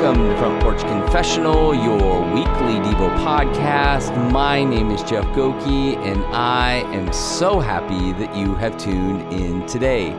[0.00, 4.30] Welcome to Front Porch Confessional, your weekly Devo podcast.
[4.30, 9.66] My name is Jeff Gokee, and I am so happy that you have tuned in
[9.66, 10.10] today.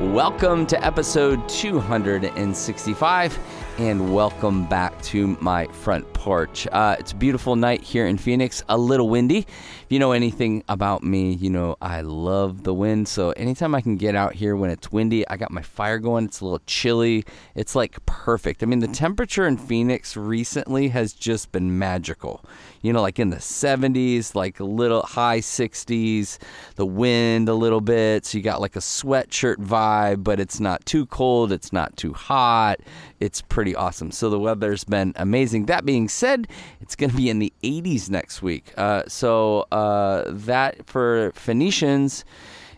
[0.00, 3.38] Welcome to episode 265
[3.78, 6.68] and welcome back to my front porch.
[6.70, 9.38] Uh, it's a beautiful night here in Phoenix, a little windy.
[9.38, 13.08] If you know anything about me, you know I love the wind.
[13.08, 16.26] So anytime I can get out here when it's windy, I got my fire going.
[16.26, 17.24] It's a little chilly.
[17.56, 18.62] It's like perfect.
[18.62, 22.44] I mean, the temperature in Phoenix recently has just been magical.
[22.84, 26.36] You know, like in the 70s, like a little high 60s,
[26.76, 28.26] the wind a little bit.
[28.26, 32.12] So you got like a sweatshirt vibe, but it's not too cold, it's not too
[32.12, 32.80] hot.
[33.20, 34.10] It's pretty awesome.
[34.10, 35.64] So the weather's been amazing.
[35.64, 36.46] That being said,
[36.82, 38.74] it's going to be in the 80s next week.
[38.76, 42.22] Uh, so uh, that for Phoenicians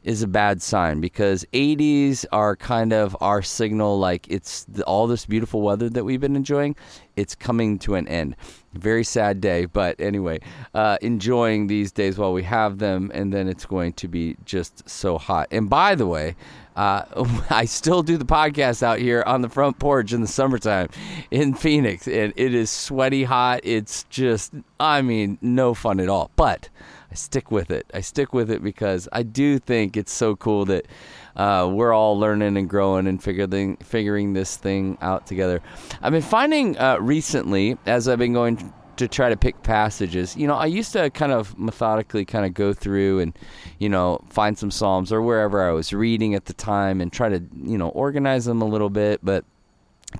[0.06, 5.08] is a bad sign because 80s are kind of our signal like it's the, all
[5.08, 6.76] this beautiful weather that we've been enjoying
[7.16, 8.36] it's coming to an end
[8.72, 10.38] very sad day but anyway
[10.74, 14.88] uh, enjoying these days while we have them and then it's going to be just
[14.88, 16.36] so hot and by the way
[16.76, 17.04] uh,
[17.50, 20.88] I still do the podcast out here on the front porch in the summertime
[21.30, 23.60] in Phoenix, and it is sweaty hot.
[23.64, 26.30] It's just, I mean, no fun at all.
[26.36, 26.68] But
[27.16, 27.90] stick with it.
[27.92, 30.86] I stick with it because I do think it's so cool that
[31.34, 35.60] uh, we're all learning and growing and figuring figuring this thing out together.
[36.00, 40.36] I've been finding uh, recently, as I've been going to try to pick passages.
[40.36, 43.38] You know, I used to kind of methodically kind of go through and,
[43.78, 47.28] you know, find some Psalms or wherever I was reading at the time and try
[47.28, 49.44] to, you know, organize them a little bit, but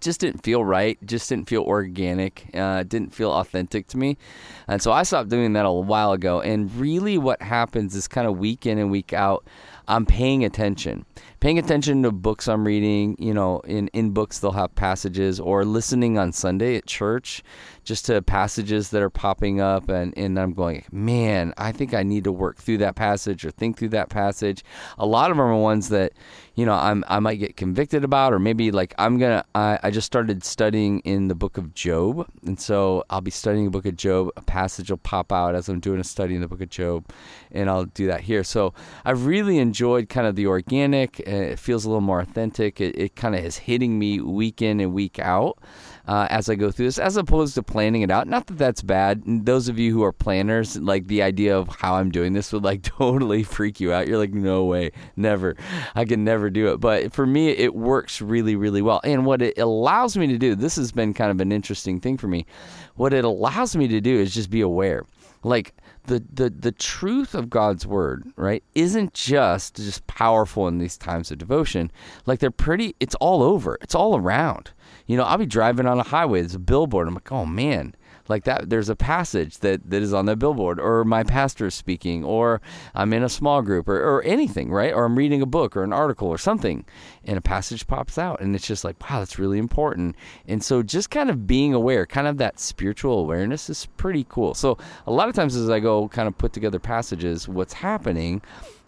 [0.00, 0.98] just didn't feel right.
[1.06, 2.50] Just didn't feel organic.
[2.55, 4.16] Uh, didn't feel authentic to me.
[4.69, 6.41] And so I stopped doing that a while ago.
[6.41, 9.47] And really, what happens is kind of week in and week out,
[9.89, 11.05] I'm paying attention
[11.41, 13.17] paying attention to books I'm reading.
[13.19, 17.42] You know, in, in books, they'll have passages or listening on Sunday at church
[17.85, 19.89] just to passages that are popping up.
[19.89, 23.51] And, and I'm going, man, I think I need to work through that passage or
[23.51, 24.64] think through that passage.
[24.98, 26.13] A lot of them are ones that,
[26.57, 29.91] you know, I'm, I might get convicted about, or maybe like I'm going to, I
[29.91, 32.27] just started studying in the book of Job.
[32.45, 34.30] And so I'll be studying the book of Job.
[34.36, 37.08] A passage will pop out as I'm doing a study in the book of Job.
[37.56, 38.44] And I'll do that here.
[38.44, 38.74] So
[39.05, 42.80] I've really enjoyed kind of the organic it feels a little more authentic.
[42.80, 45.58] It, it kind of is hitting me week in and week out
[46.06, 48.28] uh, as I go through this, as opposed to planning it out.
[48.28, 49.22] Not that that's bad.
[49.45, 52.64] Those of you who are planners, like the idea of how I'm doing this would
[52.64, 54.06] like totally freak you out.
[54.06, 55.56] You're like, no way, never.
[55.95, 56.78] I can never do it.
[56.78, 59.00] But for me, it works really, really well.
[59.05, 62.16] And what it allows me to do, this has been kind of an interesting thing
[62.16, 62.46] for me.
[62.95, 65.05] What it allows me to do is just be aware.
[65.42, 65.74] Like,
[66.06, 71.30] the, the the truth of God's word, right, isn't just just powerful in these times
[71.30, 71.90] of devotion.
[72.27, 73.78] Like they're pretty it's all over.
[73.83, 74.70] It's all around.
[75.06, 77.08] You know, I'll be driving on a highway, there's a billboard.
[77.08, 77.95] I'm like, oh man,
[78.29, 81.75] like that there's a passage that, that is on the billboard or my pastor is
[81.75, 82.61] speaking or
[82.95, 84.92] i'm in a small group or, or anything right?
[84.92, 86.85] Or i'm reading a book or an article or something
[87.25, 90.17] and a passage pops out and it's just like wow that's really important.
[90.47, 94.55] And so just kind of being aware kind of that spiritual awareness is pretty cool.
[94.55, 98.43] So a lot of times as i go kind of put together passages what's happening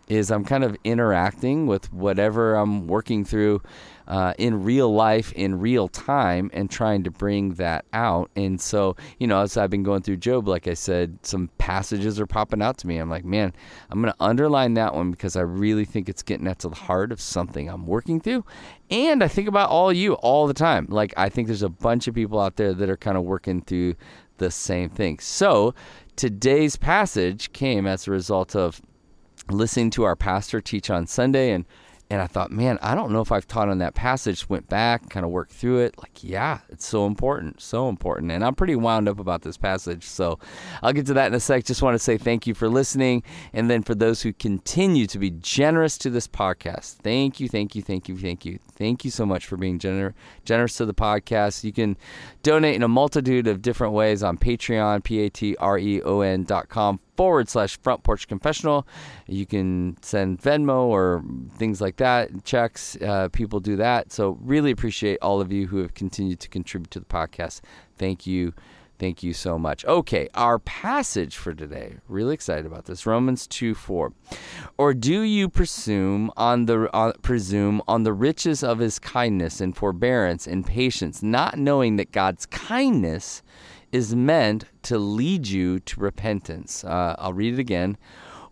[0.08, 3.60] is i'm kind of interacting with whatever i'm working through
[4.08, 8.30] uh, in real life, in real time, and trying to bring that out.
[8.34, 12.18] And so, you know, as I've been going through Job, like I said, some passages
[12.18, 12.96] are popping out to me.
[12.96, 13.52] I'm like, man,
[13.90, 17.12] I'm going to underline that one because I really think it's getting at the heart
[17.12, 18.46] of something I'm working through.
[18.90, 20.86] And I think about all you all the time.
[20.88, 23.60] Like, I think there's a bunch of people out there that are kind of working
[23.60, 23.94] through
[24.38, 25.18] the same thing.
[25.18, 25.74] So,
[26.16, 28.80] today's passage came as a result of
[29.50, 31.64] listening to our pastor teach on Sunday and
[32.10, 34.48] and I thought, man, I don't know if I've taught on that passage.
[34.48, 35.98] Went back, kind of worked through it.
[35.98, 38.32] Like, yeah, it's so important, so important.
[38.32, 40.04] And I'm pretty wound up about this passage.
[40.04, 40.38] So
[40.82, 41.64] I'll get to that in a sec.
[41.64, 43.22] Just want to say thank you for listening.
[43.52, 47.74] And then for those who continue to be generous to this podcast, thank you, thank
[47.74, 48.58] you, thank you, thank you.
[48.74, 50.14] Thank you so much for being gener-
[50.46, 51.62] generous to the podcast.
[51.62, 51.98] You can
[52.42, 56.20] donate in a multitude of different ways on Patreon, P A T R E O
[56.20, 58.86] N dot com forward slash front porch confessional.
[59.26, 61.24] You can send Venmo or
[61.56, 62.96] things like that, checks.
[63.02, 64.12] Uh, people do that.
[64.12, 67.60] So, really appreciate all of you who have continued to contribute to the podcast.
[67.96, 68.54] Thank you.
[69.00, 69.84] Thank you so much.
[69.84, 71.96] Okay, our passage for today.
[72.08, 73.04] Really excited about this.
[73.04, 74.12] Romans 2 4.
[74.76, 79.76] Or do you presume on the uh, presume on the riches of his kindness and
[79.76, 83.42] forbearance and patience, not knowing that God's kindness
[83.92, 86.84] is meant to lead you to repentance.
[86.84, 87.96] Uh, I'll read it again.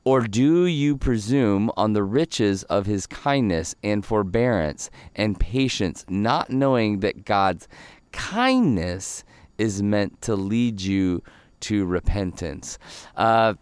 [0.05, 6.49] Or do you presume on the riches of his kindness and forbearance and patience, not
[6.49, 7.67] knowing that God's
[8.12, 9.25] kindness
[9.59, 11.23] is meant to lead you
[11.61, 12.79] to repentance.
[13.17, 13.55] Uh,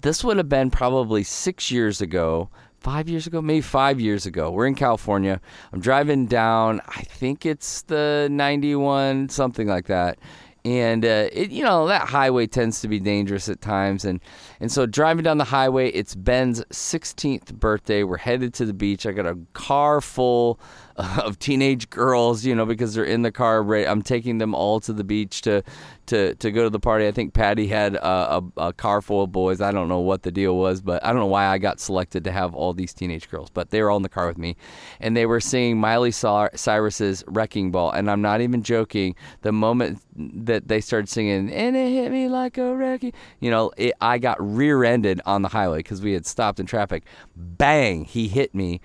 [0.00, 2.48] this would have been probably six years ago
[2.80, 4.50] five years ago, maybe five years ago.
[4.50, 5.40] We're in California.
[5.72, 10.18] I'm driving down, I think it's the 91, something like that.
[10.64, 14.20] And uh, it, you know that highway tends to be dangerous at times, and
[14.60, 18.04] and so driving down the highway, it's Ben's 16th birthday.
[18.04, 19.04] We're headed to the beach.
[19.04, 20.60] I got a car full
[20.96, 23.62] of teenage girls, you know, because they're in the car.
[23.62, 25.62] Right, I'm taking them all to the beach to
[26.06, 27.06] to to go to the party.
[27.06, 29.60] I think Patty had a, a, a, car full of boys.
[29.60, 32.24] I don't know what the deal was, but I don't know why I got selected
[32.24, 33.50] to have all these teenage girls.
[33.50, 34.56] But they were all in the car with me,
[35.00, 39.14] and they were singing Miley Cyrus's "Wrecking Ball," and I'm not even joking.
[39.42, 43.72] The moment that they started singing, and it hit me like a wrecking, you know,
[43.76, 47.04] it, I got rear-ended on the highway because we had stopped in traffic.
[47.36, 48.04] Bang!
[48.04, 48.80] He hit me,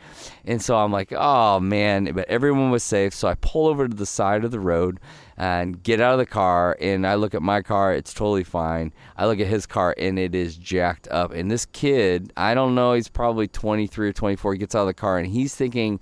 [0.46, 1.97] and so I'm like, oh man!
[2.06, 5.00] But everyone was safe, so I pull over to the side of the road
[5.38, 8.92] and get out of the car and I look at my car, it's totally fine.
[9.16, 11.32] I look at his car and it is jacked up.
[11.32, 14.88] And this kid, I don't know, he's probably 23 or 24, he gets out of
[14.88, 16.00] the car and he's thinking,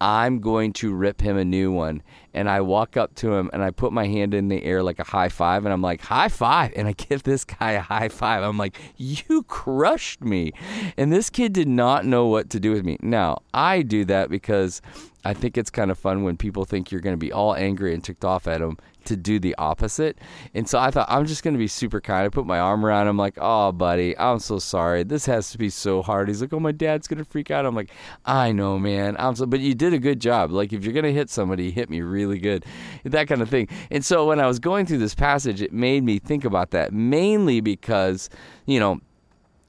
[0.00, 2.02] I'm going to rip him a new one.
[2.32, 5.00] And I walk up to him and I put my hand in the air like
[5.00, 5.64] a high five.
[5.64, 6.72] And I'm like, high five.
[6.76, 8.44] And I give this guy a high five.
[8.44, 10.52] I'm like, you crushed me.
[10.96, 12.98] And this kid did not know what to do with me.
[13.00, 14.80] Now, I do that because
[15.28, 17.92] I think it's kind of fun when people think you're going to be all angry
[17.92, 20.16] and ticked off at them to do the opposite.
[20.54, 22.24] And so I thought I'm just going to be super kind.
[22.24, 25.02] I put my arm around him like, "Oh, buddy, I'm so sorry.
[25.02, 27.66] This has to be so hard." He's like, "Oh, my dad's going to freak out."
[27.66, 27.90] I'm like,
[28.24, 29.16] "I know, man.
[29.18, 30.50] I'm so but you did a good job.
[30.50, 32.64] Like if you're going to hit somebody, hit me really good."
[33.04, 33.68] That kind of thing.
[33.90, 36.94] And so when I was going through this passage, it made me think about that
[36.94, 38.30] mainly because,
[38.64, 39.00] you know,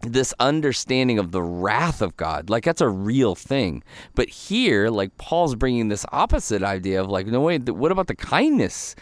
[0.02, 2.50] this understanding of the wrath of God.
[2.50, 3.84] Like that's a real thing.
[4.16, 8.16] But here, like Paul's bringing this opposite idea of like, no wait, what about the
[8.16, 8.96] kindness?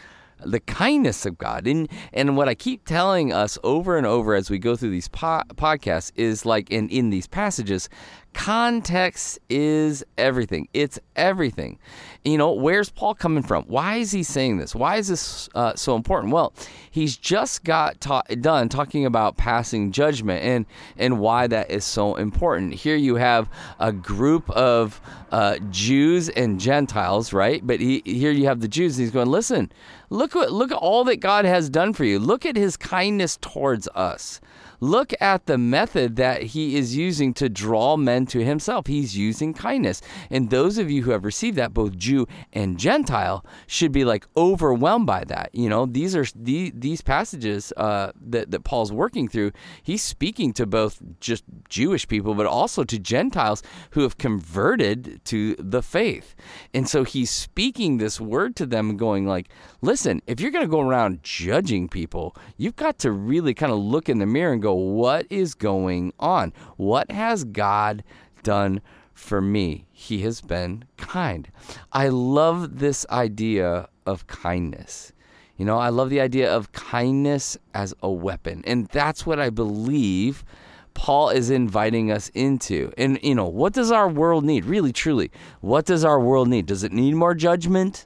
[0.45, 1.67] The kindness of God.
[1.67, 5.07] And and what I keep telling us over and over as we go through these
[5.07, 7.89] po- podcasts is like in in these passages,
[8.37, 10.67] Context is everything.
[10.71, 11.79] It's everything.
[12.23, 13.63] You know, where's Paul coming from?
[13.63, 14.75] Why is he saying this?
[14.75, 16.31] Why is this uh, so important?
[16.31, 16.53] Well,
[16.91, 20.65] he's just got ta- done talking about passing judgment and
[20.97, 22.75] and why that is so important.
[22.75, 23.49] Here you have
[23.79, 25.01] a group of
[25.31, 27.65] uh, Jews and Gentiles, right?
[27.65, 28.97] But he, here you have the Jews.
[28.97, 29.71] and he's going, listen,
[30.09, 32.19] look what look at all that God has done for you.
[32.19, 34.39] Look at His kindness towards us.
[34.80, 38.88] Look at the method that he is using to draw men to himself.
[38.88, 40.01] He's using kindness.
[40.30, 44.27] And those of you who have received that, both Jew and Gentile, should be like
[44.38, 45.50] overwhelmed by that.
[45.54, 49.51] You know, these are the, these passages uh, that, that Paul's working through.
[49.81, 55.56] He's speaking to both just Jewish people, but also to Gentiles who have converted to
[55.56, 56.36] the faith.
[56.74, 59.50] And so he's speaking this word to them, going like,
[59.81, 63.79] listen, if you're going to go around judging people, you've got to really kind of
[63.79, 66.53] look in the mirror and go, what is going on?
[66.75, 68.03] What has God
[68.44, 68.81] done
[69.13, 69.85] for me?
[69.91, 71.49] He has been kind.
[71.91, 75.11] I love this idea of kindness.
[75.57, 78.63] You know, I love the idea of kindness as a weapon.
[78.67, 80.45] And that's what I believe
[80.94, 82.91] Paul is inviting us into.
[82.97, 84.66] And, you know, what does our world need?
[84.66, 86.68] Really, truly, what does our world need?
[86.68, 88.06] Does it need more judgment?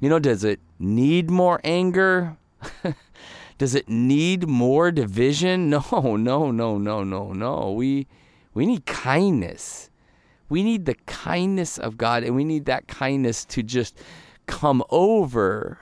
[0.00, 2.36] You know, does it need more anger?
[3.58, 5.70] does it need more division?
[5.90, 7.72] No, no, no, no, no, no.
[7.72, 8.06] We
[8.54, 9.90] we need kindness.
[10.48, 13.98] We need the kindness of God and we need that kindness to just
[14.46, 15.80] come over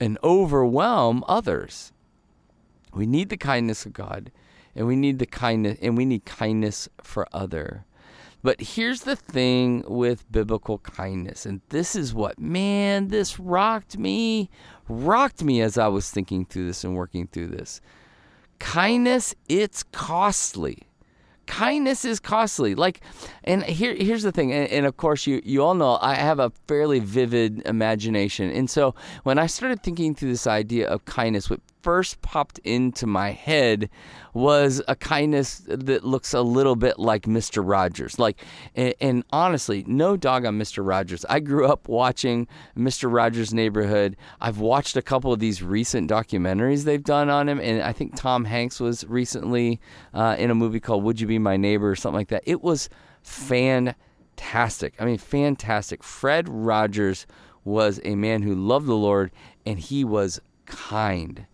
[0.00, 1.92] and overwhelm others.
[2.92, 4.32] We need the kindness of God
[4.74, 7.84] and we need the kindness and we need kindness for other.
[8.42, 14.48] But here's the thing with biblical kindness, and this is what, man, this rocked me,
[14.88, 17.82] rocked me as I was thinking through this and working through this.
[18.58, 20.84] Kindness, it's costly.
[21.46, 22.74] Kindness is costly.
[22.74, 23.00] Like,
[23.44, 26.38] and here, here's the thing, and, and of course, you, you all know I have
[26.38, 28.50] a fairly vivid imagination.
[28.50, 28.94] And so
[29.24, 33.88] when I started thinking through this idea of kindness, what first popped into my head
[34.32, 37.66] was a kindness that looks a little bit like Mr.
[37.66, 38.18] Rogers.
[38.18, 38.44] Like,
[38.74, 40.86] and, and, honestly, no dog on Mr.
[40.86, 41.24] Rogers.
[41.28, 42.46] I grew up watching
[42.76, 43.12] Mr.
[43.12, 44.16] Rogers' Neighborhood.
[44.40, 48.14] I've watched a couple of these recent documentaries they've done on him, and I think
[48.14, 49.80] Tom Hanks was recently
[50.14, 52.42] uh, in a movie called Would You Be My Neighbor or something like that.
[52.46, 52.88] It was
[53.22, 54.94] fantastic.
[54.98, 56.02] I mean, fantastic.
[56.02, 57.26] Fred Rogers
[57.64, 59.30] was a man who loved the Lord,
[59.66, 61.46] and he was kind.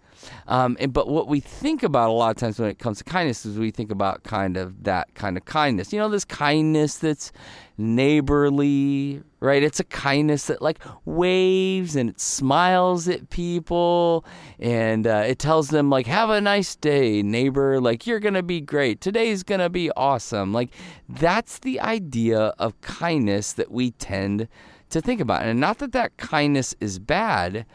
[0.47, 3.05] Um, and, but what we think about a lot of times when it comes to
[3.05, 5.93] kindness is we think about kind of that kind of kindness.
[5.93, 7.33] You know, this kindness that's
[7.79, 9.63] neighborly, right?
[9.63, 14.25] It's a kindness that like waves and it smiles at people
[14.59, 17.81] and uh, it tells them like, "Have a nice day, neighbor.
[17.81, 19.01] Like you're gonna be great.
[19.01, 20.71] Today's gonna be awesome." Like
[21.09, 24.49] that's the idea of kindness that we tend
[24.91, 27.67] to think about, and not that that kindness is bad.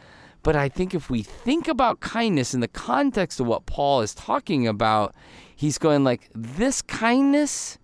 [0.42, 4.14] But I think if we think about kindness in the context of what Paul is
[4.14, 5.14] talking about,
[5.54, 7.78] he's going like, this kindness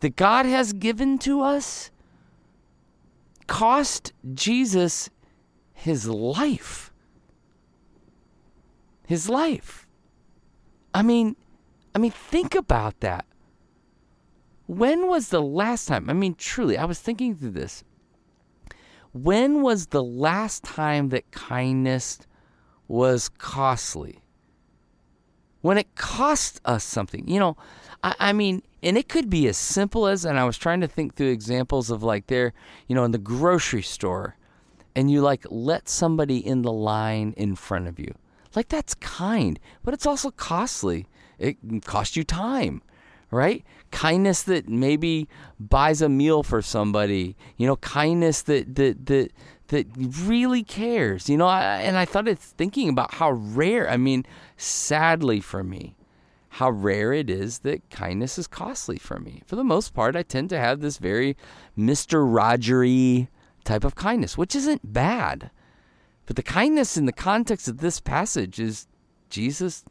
[0.00, 1.90] that God has given to us
[3.46, 5.08] cost Jesus
[5.72, 6.92] his life.
[9.06, 9.86] His life.
[10.92, 11.36] I mean,
[11.94, 13.24] I mean think about that.
[14.66, 16.10] When was the last time?
[16.10, 17.84] I mean truly, I was thinking through this.
[19.12, 22.20] When was the last time that kindness
[22.86, 24.20] was costly?
[25.60, 27.28] When it cost us something.
[27.28, 27.56] You know,
[28.02, 30.88] I, I mean, and it could be as simple as, and I was trying to
[30.88, 32.52] think through examples of like there,
[32.86, 34.36] you know, in the grocery store,
[34.94, 38.14] and you like let somebody in the line in front of you.
[38.54, 41.06] Like that's kind, but it's also costly.
[41.38, 42.82] It cost you time,
[43.30, 43.64] right?
[43.90, 47.36] Kindness that maybe buys a meal for somebody.
[47.56, 49.32] You know, kindness that that that
[49.68, 51.28] that really cares.
[51.28, 53.88] You know, I, and I thought it's thinking about how rare.
[53.88, 54.24] I mean,
[54.56, 55.96] sadly for me,
[56.50, 59.42] how rare it is that kindness is costly for me.
[59.46, 61.36] For the most part, I tend to have this very
[61.78, 62.24] Mr.
[62.26, 63.28] Rogery
[63.64, 65.50] type of kindness, which isn't bad.
[66.26, 68.86] But the kindness in the context of this passage is
[69.30, 69.84] Jesus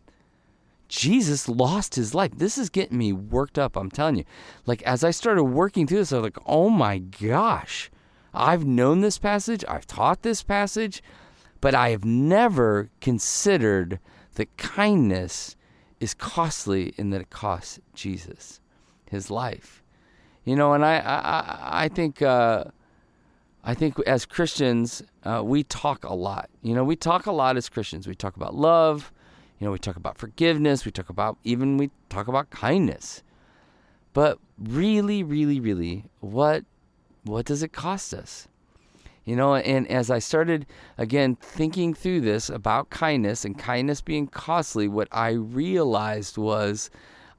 [0.87, 2.31] Jesus lost his life.
[2.35, 4.23] This is getting me worked up, I'm telling you.
[4.65, 7.91] Like as I started working through this, I was like, "Oh my gosh.
[8.33, 11.01] I've known this passage, I've taught this passage,
[11.59, 13.99] but I have never considered
[14.35, 15.55] that kindness
[15.99, 18.61] is costly in that it costs Jesus
[19.09, 19.83] his life.
[20.45, 22.65] You know, and I I, I think uh,
[23.63, 26.49] I think as Christians uh, we talk a lot.
[26.61, 28.07] You know, we talk a lot as Christians.
[28.07, 29.11] We talk about love.
[29.59, 30.85] You know, we talk about forgiveness.
[30.85, 33.23] We talk about even we talk about kindness.
[34.13, 36.65] But really, really, really, what
[37.23, 38.47] what does it cost us?
[39.25, 40.65] You know, and as I started
[40.97, 46.89] again thinking through this about kindness and kindness being costly, what I realized was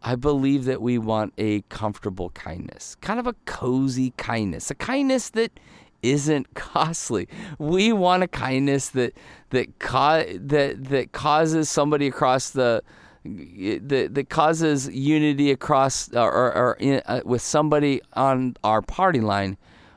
[0.03, 5.31] I believe that we want a comfortable kindness, kind of a cozy kindness, a kindness
[5.31, 5.59] that
[6.03, 7.29] isn't costly.
[7.59, 9.15] We want a kindness that
[9.51, 12.83] that that that causes somebody across the
[13.25, 19.21] that that causes unity across or, or, or in, uh, with somebody on our party
[19.21, 19.57] line,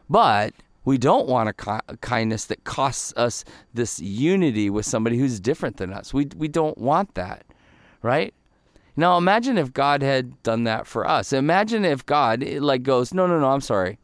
[0.09, 0.53] but
[0.83, 5.39] we don't want a, ki- a, kindness that costs us this unity with somebody who's
[5.39, 6.13] different than us.
[6.13, 7.45] We we don't want that,
[8.01, 8.33] right?
[8.95, 11.31] Now imagine if God had done that for us.
[11.31, 13.99] Imagine if God like goes, "No, no, no, I'm sorry.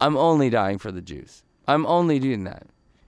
[0.00, 1.42] I'm only dying for the Jews.
[1.66, 2.66] I'm only doing that."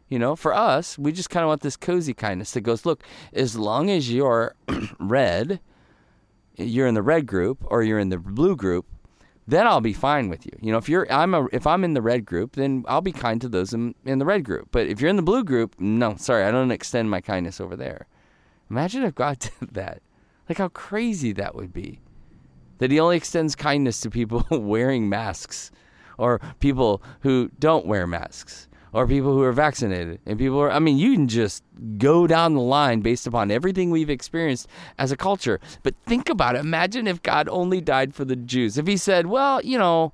[0.09, 3.04] You know, for us, we just kind of want this cozy kindness that goes, "Look,
[3.32, 4.54] as long as you're
[4.99, 5.61] red,
[6.56, 8.87] you're in the red group or you're in the blue group,
[9.47, 10.52] then I'll be fine with you.
[10.61, 13.12] You know, if you're I'm a if I'm in the red group, then I'll be
[13.12, 14.68] kind to those in, in the red group.
[14.70, 17.76] But if you're in the blue group, no, sorry, I don't extend my kindness over
[17.76, 18.06] there.
[18.70, 20.02] Imagine if God did that.
[20.49, 22.00] Like how crazy that would be.
[22.78, 25.70] That he only extends kindness to people wearing masks
[26.21, 30.79] or people who don't wear masks or people who are vaccinated and people are i
[30.79, 31.62] mean you can just
[31.97, 35.61] go down the line based upon everything we've experienced as a culture.
[35.83, 36.61] But think about it.
[36.61, 38.77] Imagine if god only died for the jews.
[38.77, 40.12] If he said well you know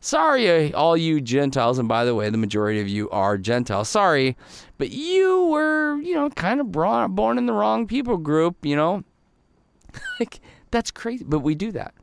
[0.00, 4.36] sorry all you gentiles and by the way the majority of you are gentiles sorry
[4.76, 9.02] but you were you know kind of born in the wrong people group you know?
[10.20, 11.24] Like that's crazy.
[11.24, 11.94] But we do that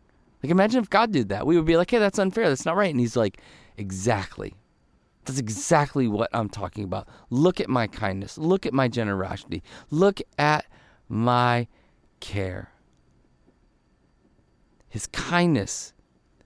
[0.43, 2.75] like imagine if god did that we would be like hey that's unfair that's not
[2.75, 3.41] right and he's like
[3.77, 4.55] exactly
[5.25, 7.07] that's exactly what I'm talking about.
[7.29, 8.37] Look at my kindness.
[8.37, 9.61] Look at my generosity.
[9.89, 10.65] Look at
[11.07, 11.67] my
[12.19, 12.71] care.
[14.89, 15.93] His kindness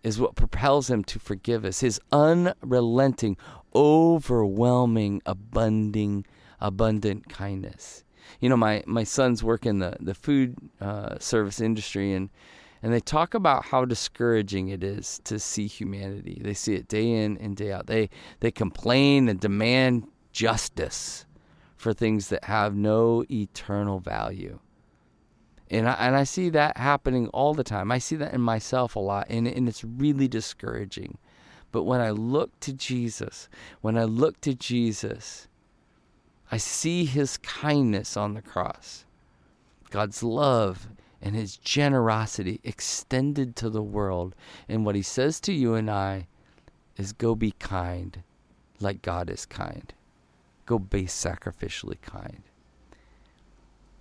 [0.04, 1.80] is what propels him to forgive us.
[1.80, 3.38] His unrelenting,
[3.74, 6.28] overwhelming, abundant,
[6.60, 8.04] abundant kindness.
[8.40, 12.30] You know, my, my sons work in the, the food uh, service industry, and
[12.86, 16.39] and they talk about how discouraging it is to see humanity.
[16.39, 17.88] They see it day in and day out.
[17.88, 18.12] They
[18.42, 21.25] they complain and demand justice
[21.77, 24.60] for things that have no eternal value.
[25.72, 27.92] And I, and I see that happening all the time.
[27.92, 31.18] I see that in myself a lot, and, and it's really discouraging.
[31.72, 33.50] But when I look to Jesus,
[33.82, 35.48] when I look to Jesus,
[36.51, 39.06] I see his kindness on the cross.
[39.89, 40.88] God's love
[41.25, 44.36] and his generosity extended to the world.
[44.70, 46.27] And what he says to you and I
[46.98, 48.22] is go be kind
[48.79, 49.91] like God is kind.
[50.67, 52.44] Go be sacrificially kind.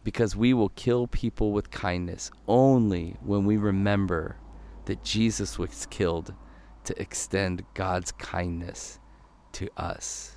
[0.05, 4.37] Because we will kill people with kindness only when we remember
[4.85, 6.35] that Jesus was killed
[6.85, 9.01] to extend God's kindness
[9.53, 10.37] to us.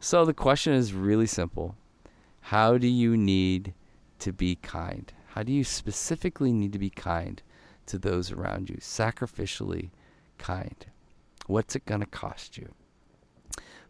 [0.00, 1.76] So the question is really simple
[2.40, 3.74] How do you need
[4.18, 5.12] to be kind?
[5.38, 7.40] How do you specifically need to be kind
[7.86, 8.78] to those around you?
[8.80, 9.90] Sacrificially
[10.36, 10.84] kind.
[11.46, 12.74] What's it going to cost you?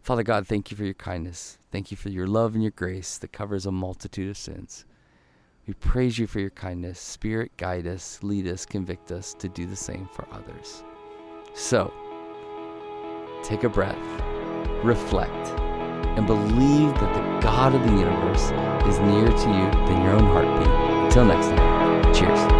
[0.02, 1.57] Father God, thank you for your kindness.
[1.73, 4.85] Thank you for your love and your grace that covers a multitude of sins.
[5.67, 7.00] We praise you for your kindness.
[7.00, 10.83] Spirit, guide us, lead us, convict us to do the same for others.
[11.55, 11.90] So,
[13.43, 13.97] take a breath,
[14.85, 15.49] reflect,
[16.19, 18.50] and believe that the God of the universe
[18.87, 20.88] is nearer to you than your own heartbeat.
[21.09, 22.58] Until next time, cheers.